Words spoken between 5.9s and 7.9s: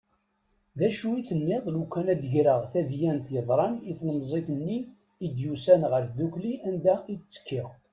ɣer tddukli anda i ttekkiɣ.